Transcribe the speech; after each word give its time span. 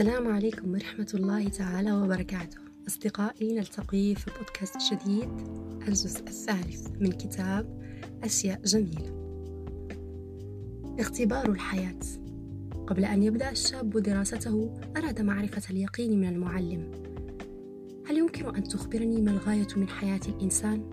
السلام 0.00 0.28
عليكم 0.28 0.72
ورحمة 0.72 1.12
الله 1.14 1.48
تعالى 1.48 1.92
وبركاته. 1.92 2.58
أصدقائي 2.88 3.52
نلتقي 3.52 4.14
في 4.14 4.30
بودكاست 4.38 4.76
جديد 4.92 5.28
الجزء 5.88 6.20
الثالث 6.20 6.88
من 7.00 7.12
كتاب 7.12 7.82
أشياء 8.22 8.62
جميلة. 8.64 9.12
اختبار 10.98 11.50
الحياة. 11.50 12.00
قبل 12.86 13.04
أن 13.04 13.22
يبدأ 13.22 13.50
الشاب 13.50 13.90
دراسته 13.90 14.74
أراد 14.96 15.20
معرفة 15.20 15.62
اليقين 15.70 16.20
من 16.20 16.28
المعلم. 16.28 16.90
هل 18.06 18.18
يمكن 18.18 18.56
أن 18.56 18.64
تخبرني 18.64 19.22
ما 19.22 19.30
الغاية 19.30 19.68
من 19.76 19.88
حياة 19.88 20.20
الإنسان؟ 20.28 20.90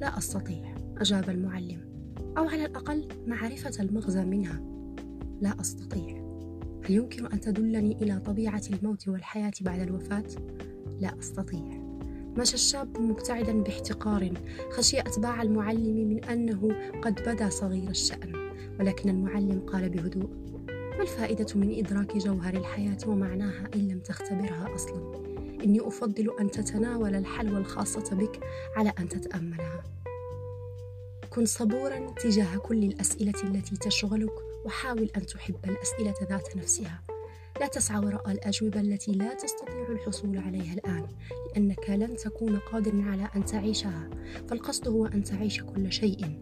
لا 0.00 0.18
أستطيع 0.18 0.74
أجاب 0.98 1.30
المعلم. 1.30 1.80
أو 2.38 2.48
على 2.48 2.64
الأقل 2.64 3.08
معرفة 3.26 3.82
المغزى 3.82 4.24
منها. 4.24 4.62
لا 5.40 5.60
أستطيع. 5.60 6.29
هل 6.84 6.94
يمكن 6.94 7.26
أن 7.26 7.40
تدلني 7.40 7.96
إلى 8.02 8.20
طبيعة 8.20 8.62
الموت 8.70 9.08
والحياة 9.08 9.52
بعد 9.60 9.80
الوفاة؟ 9.80 10.24
لا 11.00 11.18
أستطيع. 11.18 11.80
مشى 12.38 12.54
الشاب 12.54 13.00
مبتعدا 13.00 13.62
باحتقار 13.62 14.32
خشي 14.70 15.00
أتباع 15.00 15.42
المعلم 15.42 16.08
من 16.08 16.24
أنه 16.24 16.68
قد 17.02 17.20
بدا 17.26 17.48
صغير 17.48 17.90
الشأن 17.90 18.32
ولكن 18.80 19.08
المعلم 19.08 19.60
قال 19.60 19.88
بهدوء 19.88 20.30
ما 20.68 21.02
الفائدة 21.02 21.46
من 21.54 21.78
إدراك 21.78 22.16
جوهر 22.16 22.54
الحياة 22.54 22.98
ومعناها 23.06 23.70
إن 23.74 23.88
لم 23.88 24.00
تختبرها 24.00 24.74
أصلا؟ 24.74 25.30
إني 25.64 25.80
أفضل 25.80 26.36
أن 26.40 26.50
تتناول 26.50 27.14
الحلوى 27.14 27.58
الخاصة 27.58 28.16
بك 28.16 28.40
على 28.76 28.92
أن 28.98 29.08
تتأملها. 29.08 29.84
كن 31.30 31.46
صبورا 31.46 32.14
تجاه 32.20 32.56
كل 32.56 32.84
الأسئلة 32.84 33.42
التي 33.44 33.76
تشغلك 33.76 34.49
وحاول 34.64 35.10
أن 35.16 35.26
تحب 35.26 35.56
الأسئلة 35.64 36.14
ذات 36.30 36.56
نفسها. 36.56 37.02
لا 37.60 37.66
تسعى 37.66 37.98
وراء 37.98 38.30
الأجوبة 38.30 38.80
التي 38.80 39.12
لا 39.12 39.34
تستطيع 39.34 39.88
الحصول 39.88 40.38
عليها 40.38 40.74
الآن 40.74 41.06
لأنك 41.54 41.90
لن 41.90 42.16
تكون 42.16 42.56
قادرا 42.56 43.02
على 43.02 43.28
أن 43.36 43.44
تعيشها. 43.44 44.10
فالقصد 44.48 44.88
هو 44.88 45.06
أن 45.06 45.22
تعيش 45.22 45.62
كل 45.62 45.92
شيء. 45.92 46.38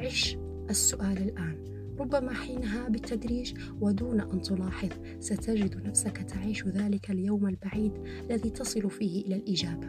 عش 0.00 0.38
السؤال 0.70 1.18
الآن. 1.18 1.76
ربما 1.98 2.34
حينها 2.34 2.88
بالتدريج 2.88 3.54
ودون 3.80 4.20
أن 4.20 4.42
تلاحظ 4.42 4.90
ستجد 5.20 5.86
نفسك 5.86 6.16
تعيش 6.18 6.66
ذلك 6.66 7.10
اليوم 7.10 7.46
البعيد 7.46 7.92
الذي 8.30 8.50
تصل 8.50 8.90
فيه 8.90 9.26
إلى 9.26 9.36
الإجابة. 9.36 9.88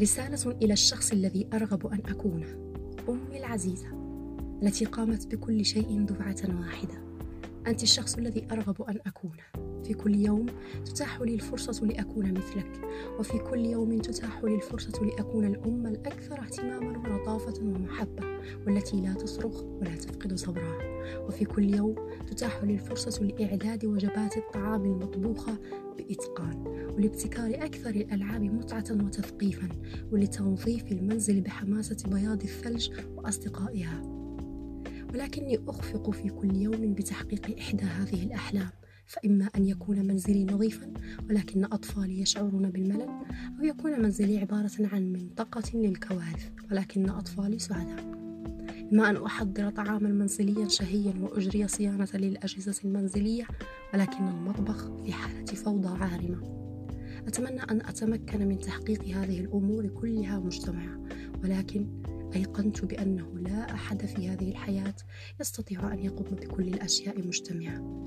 رسالة 0.00 0.56
إلى 0.62 0.72
الشخص 0.72 1.12
الذي 1.12 1.48
أرغب 1.52 1.86
أن 1.86 2.00
أكونه. 2.08 2.74
أمي 3.08 3.38
العزيزة. 3.38 3.97
التي 4.62 4.84
قامت 4.84 5.26
بكل 5.26 5.64
شيء 5.64 6.04
دفعة 6.04 6.58
واحدة. 6.60 7.08
أنت 7.66 7.82
الشخص 7.82 8.18
الذي 8.18 8.46
أرغب 8.52 8.82
أن 8.82 8.98
أكونه 9.06 9.68
في 9.84 9.94
كل 9.94 10.14
يوم 10.14 10.46
تتاح 10.84 11.20
لي 11.20 11.34
الفرصة 11.34 11.86
لأكون 11.86 12.32
مثلك. 12.32 12.80
وفي 13.18 13.38
كل 13.38 13.58
يوم 13.58 13.98
تتاح 13.98 14.44
لي 14.44 14.54
الفرصة 14.54 15.04
لأكون 15.04 15.44
الأم 15.44 15.86
الأكثر 15.86 16.40
اهتماما 16.40 16.98
ولطافة 16.98 17.62
ومحبة 17.62 18.22
والتي 18.66 19.00
لا 19.00 19.12
تصرخ 19.12 19.62
ولا 19.62 19.96
تفقد 19.96 20.34
صبرها. 20.34 20.78
وفي 21.26 21.44
كل 21.44 21.74
يوم 21.74 21.94
تتاح 22.26 22.64
لي 22.64 22.74
الفرصة 22.74 23.24
لإعداد 23.24 23.84
وجبات 23.84 24.36
الطعام 24.36 24.84
المطبوخة 24.84 25.58
بإتقان 25.98 26.66
ولابتكار 26.96 27.54
أكثر 27.54 27.90
الألعاب 27.90 28.42
متعة 28.42 28.84
وتثقيفا 28.90 29.68
ولتنظيف 30.12 30.92
المنزل 30.92 31.40
بحماسة 31.40 31.96
بياض 32.08 32.42
الثلج 32.42 32.90
وأصدقائها. 33.16 34.17
ولكني 35.14 35.58
أخفق 35.68 36.10
في 36.10 36.28
كل 36.28 36.56
يوم 36.56 36.94
بتحقيق 36.94 37.58
إحدى 37.58 37.84
هذه 37.84 38.22
الأحلام. 38.22 38.70
فإما 39.08 39.48
أن 39.56 39.64
يكون 39.64 40.06
منزلي 40.06 40.44
نظيفا 40.44 40.92
ولكن 41.30 41.64
أطفالي 41.64 42.20
يشعرون 42.20 42.70
بالملل 42.70 43.08
أو 43.58 43.64
يكون 43.64 44.02
منزلي 44.02 44.38
عبارة 44.38 44.70
عن 44.78 45.12
منطقة 45.12 45.78
للكوارث 45.78 46.50
ولكن 46.70 47.10
أطفالي 47.10 47.58
سعداء. 47.58 48.18
إما 48.92 49.10
أن 49.10 49.16
أحضر 49.16 49.70
طعاما 49.70 50.08
منزليا 50.08 50.68
شهيا 50.68 51.14
وأجري 51.20 51.68
صيانة 51.68 52.08
للأجهزة 52.14 52.80
المنزلية 52.84 53.44
ولكن 53.94 54.28
المطبخ 54.28 55.02
في 55.04 55.12
حالة 55.12 55.44
فوضى 55.44 56.04
عارمة. 56.04 56.58
أتمنى 57.26 57.62
أن 57.62 57.80
أتمكن 57.80 58.48
من 58.48 58.58
تحقيق 58.58 59.04
هذه 59.04 59.40
الأمور 59.40 59.86
كلها 59.86 60.38
مجتمعة 60.38 61.00
ولكن 61.44 61.86
أيقنت 62.36 62.84
بأنه 62.84 63.38
لا 63.38 63.74
أحد 63.74 64.06
في 64.06 64.28
هذه 64.28 64.48
الحياة 64.48 64.94
يستطيع 65.40 65.92
أن 65.92 65.98
يقوم 65.98 66.26
بكل 66.26 66.68
الأشياء 66.68 67.26
مجتمعة. 67.26 67.98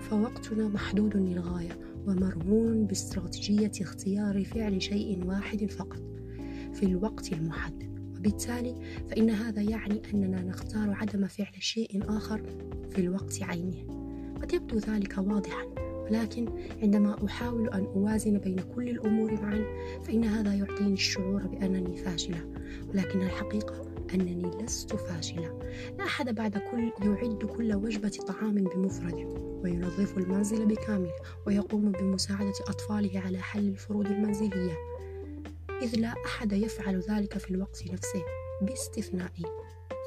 فوقتنا 0.00 0.68
محدود 0.68 1.16
للغاية 1.16 1.78
ومرهون 2.06 2.86
باستراتيجية 2.86 3.72
اختيار 3.80 4.44
فعل 4.44 4.82
شيء 4.82 5.24
واحد 5.24 5.70
فقط 5.70 6.02
في 6.72 6.82
الوقت 6.82 7.32
المحدد. 7.32 7.90
وبالتالي 8.18 8.74
فإن 9.08 9.30
هذا 9.30 9.62
يعني 9.62 10.02
أننا 10.14 10.42
نختار 10.42 10.90
عدم 10.90 11.26
فعل 11.26 11.62
شيء 11.62 12.02
آخر 12.16 12.42
في 12.90 13.00
الوقت 13.00 13.42
عينه. 13.42 14.00
قد 14.42 14.52
يبدو 14.52 14.78
ذلك 14.78 15.18
واضحا. 15.18 15.79
ولكن 16.10 16.48
عندما 16.82 17.26
أحاول 17.26 17.68
أن 17.68 17.84
أوازن 17.84 18.38
بين 18.38 18.60
كل 18.74 18.88
الأمور 18.88 19.32
معا 19.32 19.64
فإن 20.02 20.24
هذا 20.24 20.54
يعطيني 20.54 20.92
الشعور 20.92 21.46
بأنني 21.46 21.96
فاشلة. 21.96 22.46
ولكن 22.88 23.22
الحقيقة 23.22 23.90
أنني 24.14 24.62
لست 24.62 24.96
فاشلة. 24.96 25.58
لا 25.98 26.04
أحد 26.04 26.34
بعد 26.34 26.58
كل 26.58 26.92
يعد 27.06 27.44
كل 27.56 27.74
وجبة 27.74 28.18
طعام 28.28 28.54
بمفرده 28.54 29.40
وينظف 29.62 30.18
المنزل 30.18 30.66
بكامله 30.66 31.14
ويقوم 31.46 31.92
بمساعدة 31.92 32.54
أطفاله 32.68 33.20
على 33.20 33.38
حل 33.38 33.68
الفروض 33.68 34.06
المنزلية. 34.06 34.76
إذ 35.82 35.96
لا 35.98 36.14
أحد 36.26 36.52
يفعل 36.52 37.00
ذلك 37.00 37.38
في 37.38 37.50
الوقت 37.50 37.84
نفسه 37.92 38.22
باستثنائي. 38.62 39.44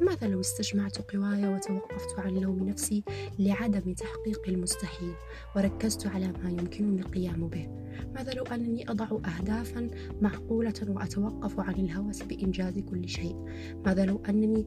فماذا 0.00 0.28
لو 0.28 0.40
استجمعت 0.40 1.12
قواي 1.12 1.48
وتوقفت 1.48 2.18
عن 2.18 2.34
لوم 2.34 2.68
نفسي 2.68 3.04
لعدم 3.38 3.92
تحقيق 3.92 4.48
المستحيل 4.48 5.14
وركزت 5.56 6.06
على 6.06 6.32
ما 6.44 6.50
يمكنني 6.50 7.00
القيام 7.00 7.48
به؟ 7.48 7.68
ماذا 8.14 8.32
لو 8.32 8.44
أنني 8.44 8.90
أضع 8.90 9.06
أهدافا 9.06 9.90
معقولة 10.20 10.74
وأتوقف 10.88 11.60
عن 11.60 11.74
الهوس 11.74 12.22
بإنجاز 12.22 12.78
كل 12.78 13.08
شيء؟ 13.08 13.36
ماذا 13.86 14.04
لو 14.04 14.22
أنني 14.28 14.66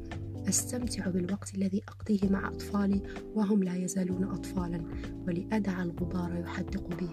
أستمتع 0.50 1.10
بالوقت 1.10 1.56
الذي 1.56 1.82
أقضيه 1.88 2.30
مع 2.30 2.48
أطفالي 2.48 3.02
وهم 3.36 3.64
لا 3.64 3.76
يزالون 3.76 4.24
أطفالا 4.24 4.86
ولأدع 5.28 5.84
الغبار 5.84 6.40
يحدق 6.40 6.88
بي؟ 6.96 7.10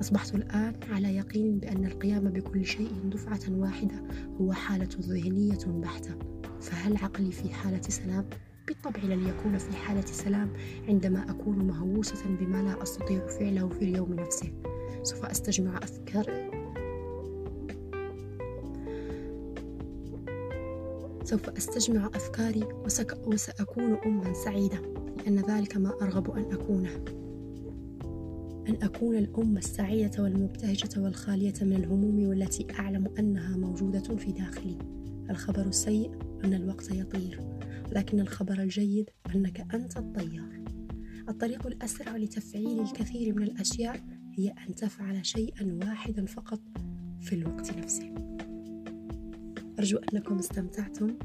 أصبحت 0.00 0.34
الآن 0.34 0.74
على 0.90 1.16
يقين 1.16 1.58
بأن 1.58 1.84
القيام 1.84 2.30
بكل 2.30 2.66
شيء 2.66 2.92
دفعة 3.04 3.40
واحدة 3.50 4.02
هو 4.40 4.52
حالة 4.52 4.88
ذهنية 5.00 5.66
بحتة. 5.66 6.33
فهل 6.64 6.96
عقلي 6.96 7.32
في 7.32 7.54
حالة 7.54 7.82
سلام؟ 7.82 8.28
بالطبع 8.66 9.02
لن 9.02 9.26
يكون 9.28 9.58
في 9.58 9.76
حالة 9.76 10.06
سلام 10.06 10.52
عندما 10.88 11.30
أكون 11.30 11.58
مهووسة 11.58 12.36
بما 12.40 12.62
لا 12.62 12.82
أستطيع 12.82 13.26
فعله 13.26 13.68
في 13.68 13.84
اليوم 13.84 14.14
نفسه. 14.14 14.52
سوف 15.02 15.24
أستجمع 15.24 15.78
أفكار 15.78 16.50
سوف 21.24 21.48
أستجمع 21.48 22.06
أفكاري 22.06 22.64
وسك... 22.84 23.18
وسأكون 23.26 23.96
أما 24.06 24.32
سعيدة 24.32 24.78
لأن 25.16 25.38
ذلك 25.38 25.76
ما 25.76 25.92
أرغب 26.02 26.30
أن 26.30 26.52
أكونه. 26.52 27.04
أن 28.68 28.76
أكون 28.82 29.16
الأم 29.16 29.56
السعيدة 29.56 30.22
والمبتهجة 30.22 31.00
والخالية 31.00 31.54
من 31.62 31.72
الهموم 31.72 32.28
والتي 32.28 32.66
أعلم 32.78 33.08
أنها 33.18 33.56
موجودة 33.56 34.16
في 34.16 34.32
داخلي. 34.32 34.78
الخبر 35.30 35.66
السيء 35.66 36.10
أن 36.44 36.54
الوقت 36.54 36.90
يطير 36.90 37.58
لكن 37.92 38.20
الخبر 38.20 38.62
الجيد 38.62 39.10
أنك 39.34 39.74
أنت 39.74 39.96
الطيار. 39.96 40.64
الطريق 41.28 41.66
الأسرع 41.66 42.16
لتفعيل 42.16 42.80
الكثير 42.80 43.34
من 43.34 43.42
الأشياء 43.42 44.00
هي 44.38 44.54
أن 44.68 44.74
تفعل 44.74 45.26
شيئا 45.26 45.78
واحدا 45.82 46.26
فقط 46.26 46.60
في 47.20 47.34
الوقت 47.34 47.76
نفسه. 47.78 48.14
أرجو 49.78 49.98
أنكم 49.98 50.38
استمتعتم. 50.38 51.18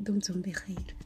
دمتم 0.00 0.40
بخير. 0.40 0.96